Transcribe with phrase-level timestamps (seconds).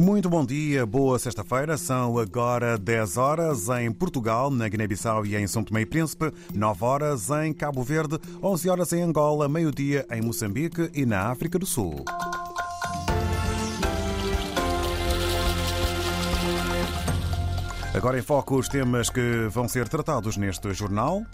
[0.00, 1.76] Muito bom dia, boa sexta-feira.
[1.76, 6.82] São agora 10 horas em Portugal, na Guiné-Bissau e em São Tomé e Príncipe, 9
[6.82, 11.66] horas em Cabo Verde, 11 horas em Angola, meio-dia em Moçambique e na África do
[11.66, 12.02] Sul.
[17.92, 21.26] Agora em foco os temas que vão ser tratados neste jornal.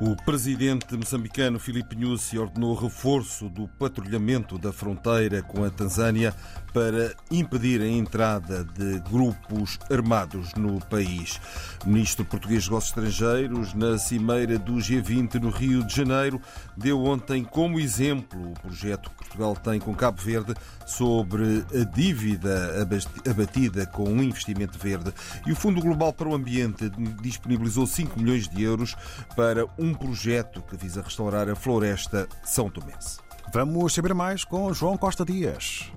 [0.00, 6.32] O presidente moçambicano Filipe Nyusi ordenou reforço do patrulhamento da fronteira com a Tanzânia
[6.72, 11.40] para impedir a entrada de grupos armados no país.
[11.84, 16.40] O ministro português de Negócios Estrangeiros, na cimeira do G20 no Rio de Janeiro,
[16.76, 20.54] deu ontem como exemplo o projeto que Portugal tem com Cabo Verde
[20.86, 22.86] sobre a dívida
[23.28, 25.12] abatida com um investimento verde.
[25.44, 26.88] E o Fundo Global para o Ambiente
[27.20, 28.94] disponibilizou 5 milhões de euros
[29.34, 33.18] para um projeto que visa restaurar a floresta São Tomense.
[33.52, 35.90] Vamos saber mais com João Costa Dias.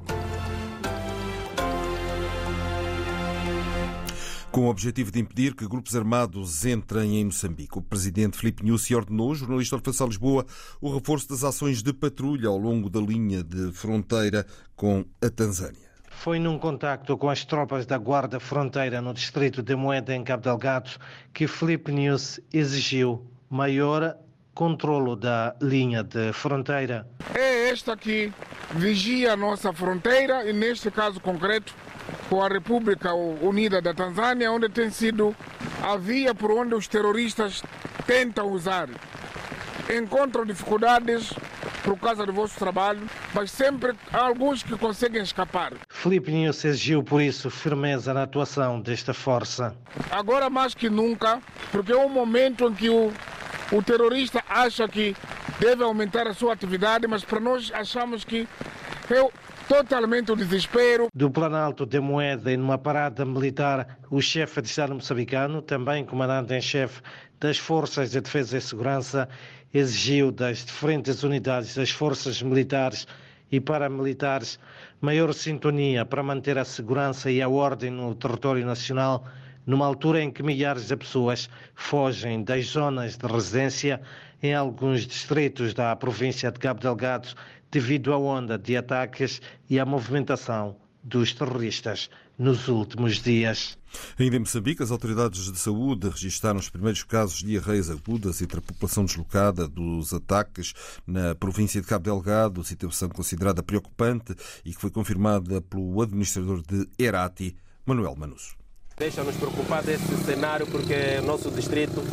[4.51, 7.77] com o objetivo de impedir que grupos armados entrem em Moçambique.
[7.77, 10.45] O presidente Filipe Nyusi ordenou ao jornalista Orfação Lisboa
[10.81, 15.89] o reforço das ações de patrulha ao longo da linha de fronteira com a Tanzânia.
[16.09, 20.43] Foi num contacto com as tropas da Guarda Fronteira no distrito de Moeda, em Cabo
[20.43, 20.91] Delgado,
[21.33, 24.15] que Filipe Nyusi exigiu maior
[24.53, 27.05] controlo da linha de fronteira.
[27.35, 28.31] É esta que
[28.71, 31.75] vigia a nossa fronteira e, neste caso concreto,
[32.29, 35.35] com a República Unida da Tanzânia, onde tem sido
[35.83, 37.61] a via por onde os terroristas
[38.07, 38.89] tentam usar.
[39.89, 41.33] Encontram dificuldades
[41.83, 43.01] por causa do vosso trabalho,
[43.33, 45.73] mas sempre há alguns que conseguem escapar.
[45.89, 49.75] Filipe Nunes exigiu por isso firmeza na atuação desta força.
[50.09, 53.11] Agora mais que nunca, porque é um momento em que o,
[53.71, 55.15] o terrorista acha que
[55.59, 58.47] deve aumentar a sua atividade, mas para nós achamos que
[59.09, 59.29] é
[59.67, 61.07] totalmente o desespero.
[61.13, 66.53] Do Planalto de Moeda, e numa parada militar, o chefe de Estado moçambicano, também comandante
[66.53, 67.01] em chefe
[67.39, 69.29] das Forças de Defesa e Segurança,
[69.73, 73.07] exigiu das diferentes unidades das forças militares
[73.51, 74.59] e paramilitares
[74.99, 79.25] maior sintonia para manter a segurança e a ordem no território nacional,
[79.65, 84.01] numa altura em que milhares de pessoas fogem das zonas de residência
[84.41, 87.29] em alguns distritos da província de Cabo Delgado
[87.71, 93.77] devido à onda de ataques e à movimentação dos terroristas nos últimos dias.
[94.17, 98.59] Ainda em Moçambique, as autoridades de saúde registaram os primeiros casos de diarreias agudas entre
[98.59, 100.73] a população deslocada dos ataques
[101.05, 104.35] na província de Cabo Delgado, situação considerada preocupante
[104.65, 107.55] e que foi confirmada pelo administrador de Herati,
[107.85, 108.60] Manuel Manuso.
[109.01, 112.03] Deixa-nos preocupar desse cenário porque o nosso distrito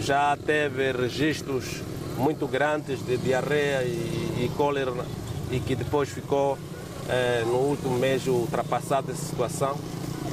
[0.00, 1.80] já teve registros
[2.18, 4.92] muito grandes de diarreia e, e cólera
[5.52, 6.58] e que depois ficou
[7.08, 9.78] eh, no último mês ultrapassada essa situação.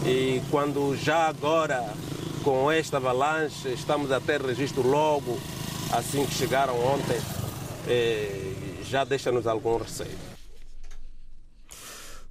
[0.04, 1.94] E quando já agora,
[2.44, 5.38] com esta avalanche, estamos a ter registro logo,
[5.92, 7.22] assim que chegaram ontem,
[7.88, 8.54] eh,
[8.90, 10.31] já deixa-nos algum receio.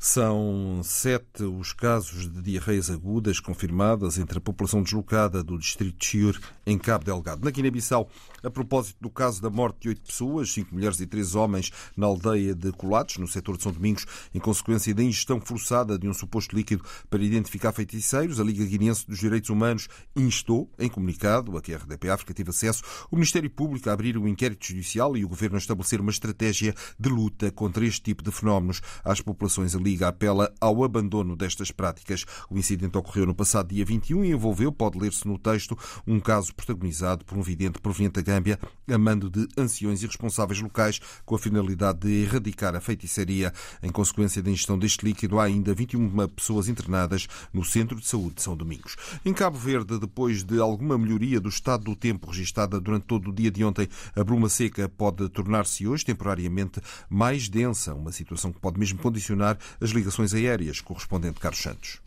[0.03, 6.07] São sete os casos de diarreias agudas confirmadas entre a população deslocada do distrito de
[6.07, 7.45] Chiur, em Cabo Delgado.
[7.45, 8.09] Na Guiné-Bissau,
[8.43, 12.07] a propósito do caso da morte de oito pessoas, cinco mulheres e três homens, na
[12.07, 16.15] aldeia de Colates, no setor de São Domingos, em consequência da ingestão forçada de um
[16.15, 19.87] suposto líquido para identificar feiticeiros, a Liga Guinense dos Direitos Humanos
[20.17, 24.17] instou, em comunicado, a que a RDP África teve acesso, o Ministério Público a abrir
[24.17, 28.23] um inquérito judicial e o Governo a estabelecer uma estratégia de luta contra este tipo
[28.23, 32.25] de fenómenos às populações ali Liga apela ao abandono destas práticas.
[32.49, 36.55] O incidente ocorreu no passado dia 21 e envolveu, pode ler-se no texto, um caso
[36.55, 38.57] protagonizado por um vidente proveniente da Gâmbia,
[38.89, 43.53] a mando de anciões e responsáveis locais, com a finalidade de erradicar a feitiçaria.
[43.83, 48.37] Em consequência da ingestão deste líquido, há ainda 21 pessoas internadas no Centro de Saúde
[48.37, 48.95] de São Domingos.
[49.25, 53.35] Em Cabo Verde, depois de alguma melhoria do estado do tempo registada durante todo o
[53.35, 58.61] dia de ontem, a bruma seca pode tornar-se hoje temporariamente mais densa, uma situação que
[58.61, 61.99] pode mesmo condicionar as ligações aéreas, correspondente Carlos Santos.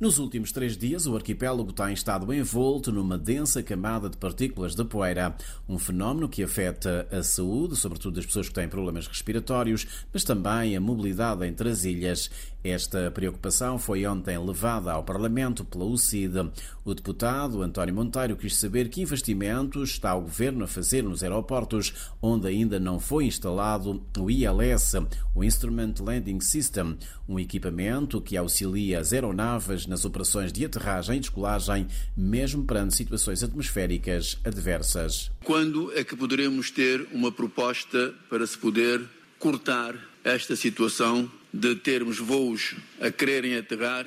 [0.00, 4.84] Nos últimos três dias, o arquipélago tem estado envolto numa densa camada de partículas de
[4.84, 5.34] poeira,
[5.68, 10.76] um fenómeno que afeta a saúde, sobretudo das pessoas que têm problemas respiratórios, mas também
[10.76, 12.30] a mobilidade entre as ilhas.
[12.62, 16.50] Esta preocupação foi ontem levada ao Parlamento pela UCID.
[16.84, 21.92] O deputado António Monteiro quis saber que investimentos está o governo a fazer nos aeroportos
[22.20, 24.94] onde ainda não foi instalado o ILS,
[25.34, 26.98] o Instrument Landing System,
[27.28, 31.86] um equipamento que auxilia as aeronaves nas operações de aterragem e descolagem,
[32.16, 35.30] mesmo perante situações atmosféricas adversas.
[35.42, 39.00] Quando é que poderemos ter uma proposta para se poder
[39.38, 44.06] cortar esta situação de termos voos a quererem aterrar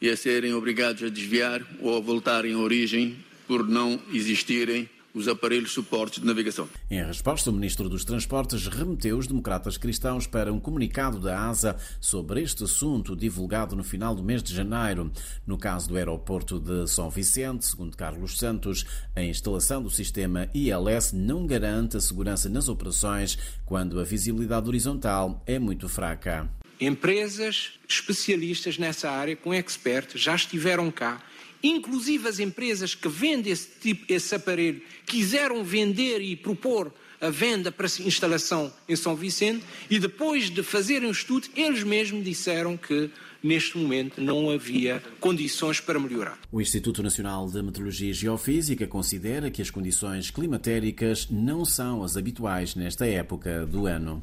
[0.00, 3.16] e a serem obrigados a desviar ou a voltarem à origem
[3.46, 4.88] por não existirem
[5.18, 6.68] os aparelhos suportes de navegação.
[6.90, 11.76] Em resposta, o Ministro dos Transportes remeteu os democratas cristãos para um comunicado da ASA
[12.00, 15.10] sobre este assunto divulgado no final do mês de janeiro.
[15.46, 21.12] No caso do aeroporto de São Vicente, segundo Carlos Santos, a instalação do sistema ILS
[21.12, 23.36] não garante a segurança nas operações
[23.66, 26.48] quando a visibilidade horizontal é muito fraca.
[26.80, 31.20] Empresas especialistas nessa área, com experts, já estiveram cá
[31.62, 37.72] inclusive as empresas que vendem esse, tipo, esse aparelho, quiseram vender e propor a venda
[37.72, 43.10] para instalação em São Vicente e depois de fazerem o estudo, eles mesmos disseram que
[43.42, 46.38] neste momento não havia condições para melhorar.
[46.50, 52.16] O Instituto Nacional de Meteorologia e Geofísica considera que as condições climatéricas não são as
[52.16, 54.22] habituais nesta época do ano.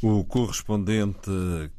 [0.00, 1.28] O correspondente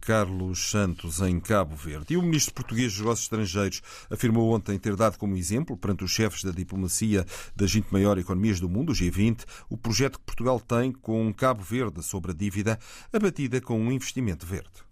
[0.02, 2.14] Carlos Santos em Cabo Verde.
[2.14, 6.12] E o ministro português dos Negócios Estrangeiros afirmou ontem ter dado como exemplo, perante os
[6.12, 7.26] chefes da diplomacia
[7.56, 11.64] das 20 maiores economias do mundo, o G20, o projeto que Portugal tem com Cabo
[11.64, 12.78] Verde sobre a dívida
[13.14, 14.89] abatida com um investimento verde.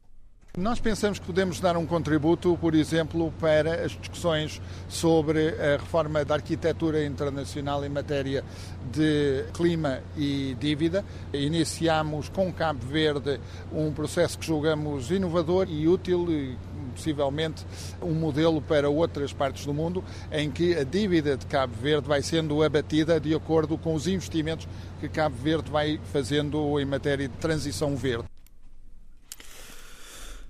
[0.57, 4.59] Nós pensamos que podemos dar um contributo, por exemplo, para as discussões
[4.89, 8.44] sobre a reforma da arquitetura internacional em matéria
[8.92, 11.06] de clima e dívida.
[11.31, 13.39] Iniciamos com Cabo Verde
[13.71, 16.57] um processo que julgamos inovador e útil e
[16.95, 17.63] possivelmente
[18.01, 22.24] um modelo para outras partes do mundo, em que a dívida de Cabo Verde vai
[22.24, 24.68] sendo abatida de acordo com os investimentos
[25.00, 28.37] que Cabo Verde vai fazendo em matéria de transição verde.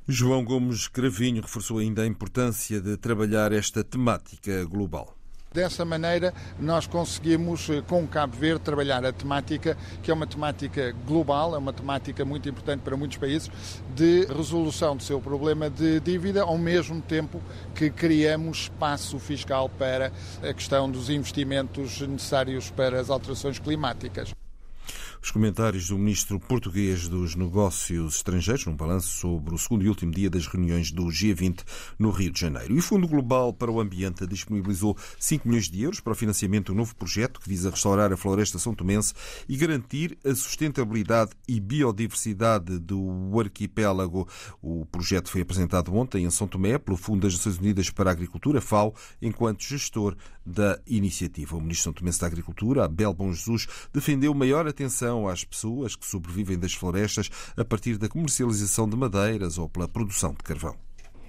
[0.09, 5.13] João Gomes Cravinho reforçou ainda a importância de trabalhar esta temática global.
[5.53, 10.95] Dessa maneira, nós conseguimos, eh, com Cabo Verde, trabalhar a temática, que é uma temática
[11.05, 13.51] global, é uma temática muito importante para muitos países,
[13.93, 17.41] de resolução do seu problema de dívida, ao mesmo tempo
[17.75, 24.33] que criamos espaço fiscal para a questão dos investimentos necessários para as alterações climáticas.
[25.21, 30.11] Os comentários do ministro português dos Negócios Estrangeiros, num balanço sobre o segundo e último
[30.11, 31.63] dia das reuniões do G20
[31.97, 32.75] no Rio de Janeiro.
[32.75, 36.67] E o Fundo Global para o Ambiente disponibilizou 5 milhões de euros para o financiamento
[36.67, 39.13] de um novo projeto que visa restaurar a floresta são tomense
[39.49, 44.27] e garantir a sustentabilidade e biodiversidade do arquipélago.
[44.61, 48.13] O projeto foi apresentado ontem em São Tomé pelo Fundo das Nações Unidas para a
[48.13, 50.15] Agricultura, FAO, enquanto gestor
[50.45, 51.57] da iniciativa.
[51.57, 56.05] O ministro São Tomense da Agricultura, Abel Bom Jesus, defendeu maior atenção às pessoas que
[56.05, 60.75] sobrevivem das florestas a partir da comercialização de madeiras ou pela produção de carvão.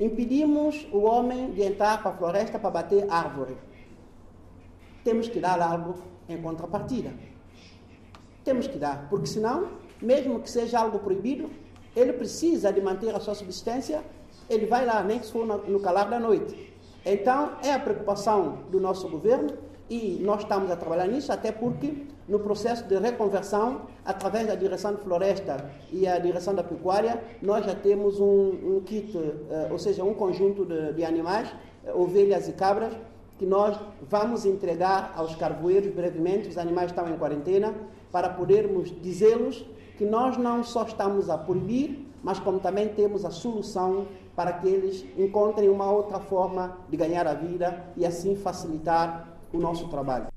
[0.00, 3.56] Impedimos o homem de entrar para a floresta para bater árvore.
[5.04, 7.12] Temos que dar algo em contrapartida.
[8.44, 9.68] Temos que dar, porque senão,
[10.02, 11.50] mesmo que seja algo proibido,
[11.94, 14.02] ele precisa de manter a sua subsistência,
[14.48, 16.68] ele vai lá, nem se for no calar da noite
[17.12, 19.50] então, é a preocupação do nosso governo
[19.88, 24.94] e nós estamos a trabalhar nisso, até porque no processo de reconversão, através da direção
[24.94, 29.78] de floresta e a direção da pecuária, nós já temos um, um kit, uh, ou
[29.78, 31.48] seja, um conjunto de, de animais,
[31.86, 32.92] uh, ovelhas e cabras,
[33.38, 37.74] que nós vamos entregar aos carvoeiros brevemente, os animais estão em quarentena,
[38.12, 39.64] para podermos dizê-los
[39.98, 44.68] que nós não só estamos a proibir, mas como também temos a solução para que
[44.68, 50.28] eles encontrem uma outra forma de ganhar a vida e assim facilitar o nosso trabalho.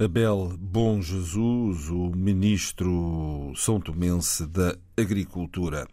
[0.00, 5.88] Abel Bom Jesus, o ministro São Tomense da Agricultura.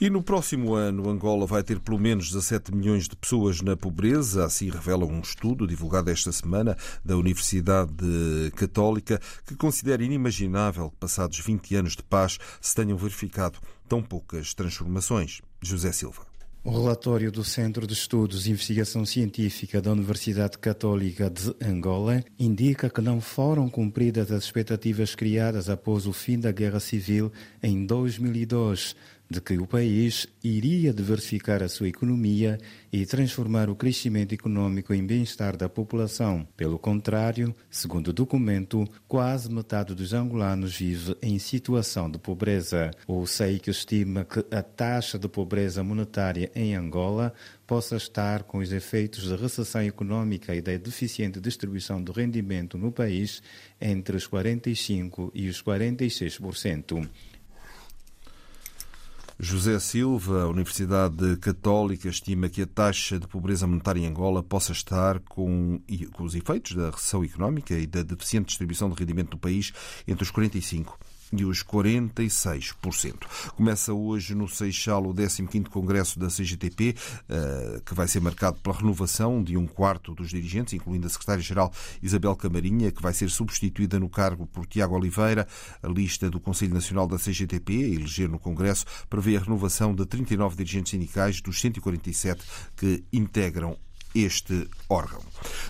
[0.00, 4.46] E no próximo ano, Angola vai ter pelo menos 17 milhões de pessoas na pobreza,
[4.46, 7.92] assim revela um estudo divulgado esta semana da Universidade
[8.56, 14.54] Católica, que considera inimaginável que, passados 20 anos de paz, se tenham verificado tão poucas
[14.54, 15.42] transformações.
[15.60, 16.25] José Silva.
[16.66, 22.90] O relatório do Centro de Estudos e Investigação Científica da Universidade Católica de Angola indica
[22.90, 27.30] que não foram cumpridas as expectativas criadas após o fim da Guerra Civil
[27.62, 28.96] em 2002
[29.28, 32.58] de que o país iria diversificar a sua economia
[32.92, 36.46] e transformar o crescimento econômico em bem-estar da população.
[36.56, 42.90] Pelo contrário, segundo o documento, quase metade dos angolanos vive em situação de pobreza.
[43.06, 47.32] O SEIC estima que a taxa de pobreza monetária em Angola
[47.66, 52.92] possa estar com os efeitos da recessão econômica e da deficiente distribuição do rendimento no
[52.92, 53.42] país
[53.80, 57.08] entre os 45% e os 46%.
[59.38, 64.72] José Silva, a Universidade Católica, estima que a taxa de pobreza monetária em Angola possa
[64.72, 65.78] estar com,
[66.14, 69.74] com os efeitos da recessão económica e da deficiente distribuição de rendimento do país
[70.08, 70.86] entre os 45%
[71.32, 73.52] e os 46%.
[73.56, 76.94] Começa hoje no Seixal o 15º Congresso da CGTP,
[77.28, 81.72] eh, que vai ser marcado pela renovação de um quarto dos dirigentes, incluindo a secretária-geral
[82.02, 85.46] Isabel Camarinha, que vai ser substituída no cargo por Tiago Oliveira.
[85.82, 90.04] A lista do Conselho Nacional da CGTP, a eleger no Congresso, prevê a renovação de
[90.06, 92.42] 39 dirigentes sindicais dos 147
[92.76, 93.76] que integram
[94.24, 95.22] este órgão.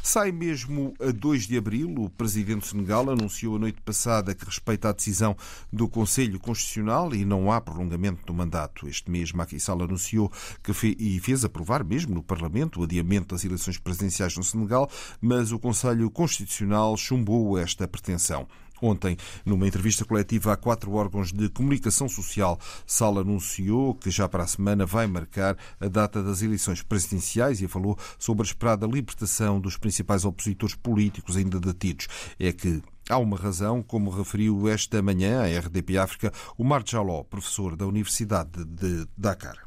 [0.02, 1.94] Sai mesmo a 2 de abril.
[1.98, 5.36] O presidente do Senegal anunciou a noite passada que respeita a decisão
[5.72, 8.88] do Conselho Constitucional e não há prolongamento do mandato.
[8.88, 10.30] Este mês, Macky Sall anunciou
[10.62, 15.52] que e fez aprovar mesmo no Parlamento o adiamento das eleições presidenciais no Senegal, mas
[15.52, 18.46] o Conselho Constitucional chumbou esta pretensão.
[18.80, 24.45] Ontem, numa entrevista coletiva a quatro órgãos de comunicação social, Sala anunciou que já para
[24.45, 29.61] a semana vai marcar a data das eleições presidenciais e falou sobre a esperada libertação
[29.61, 32.06] dos principais opositores políticos ainda detidos.
[32.38, 37.23] É que Há uma razão, como referiu esta manhã à RDP África o Mar Jaló,
[37.23, 39.64] professor da Universidade de Dakar.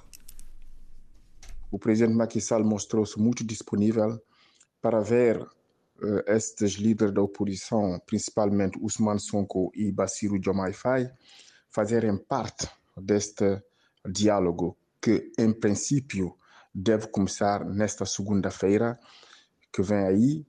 [1.71, 4.21] O presidente Macky Sall mostrou-se muito disponível
[4.81, 5.47] para ver
[6.27, 11.11] estes líderes da oposição, principalmente Usman Sonko e Bassirou Diomaye Faye,
[11.69, 13.61] fazerem parte deste
[14.05, 16.35] diálogo que, em princípio,
[16.73, 18.99] deve começar nesta segunda-feira
[19.71, 20.45] que vem aí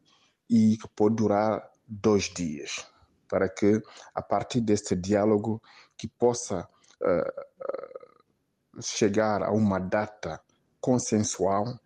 [0.49, 2.87] e que pode durar dois dias,
[3.29, 3.81] para que,
[4.15, 5.63] a partir deste diálogo,
[5.97, 6.69] que possa
[7.03, 10.41] uh, chegar a uma data
[10.81, 11.79] consensual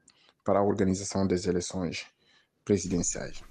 [0.45, 2.07] para a organização das eleições
[2.65, 3.43] presidenciais.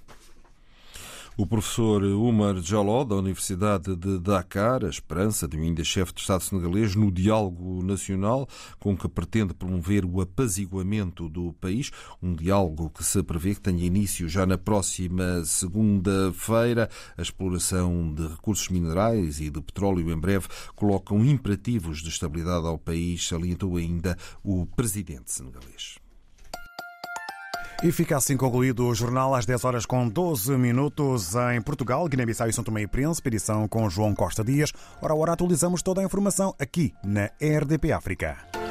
[1.36, 6.20] O professor Umar Jaló, da Universidade de Dakar, a esperança de um ainda chefe de
[6.20, 8.48] Estado senegalês no diálogo nacional,
[8.78, 11.90] com que pretende promover o apaziguamento do país,
[12.22, 16.88] um diálogo que se prevê que tenha início já na próxima segunda-feira.
[17.18, 22.78] A exploração de recursos minerais e de petróleo em breve colocam imperativos de estabilidade ao
[22.78, 26.03] país, salientou ainda o presidente senegalês.
[27.82, 32.48] E fica assim concluído o jornal às 10 horas com 12 minutos em Portugal, Guiné-Bissau
[32.48, 34.72] e São Tomé e Príncipe, edição com João Costa Dias.
[35.02, 38.63] Ora, ora atualizamos toda a informação aqui na RDP África.